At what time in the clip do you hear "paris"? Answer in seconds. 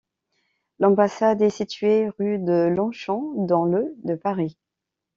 4.15-4.57